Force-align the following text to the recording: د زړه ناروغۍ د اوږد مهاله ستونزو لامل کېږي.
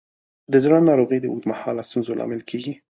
د 0.51 0.53
زړه 0.63 0.77
ناروغۍ 0.89 1.19
د 1.21 1.25
اوږد 1.31 1.45
مهاله 1.51 1.87
ستونزو 1.89 2.11
لامل 2.19 2.41
کېږي. 2.49 2.73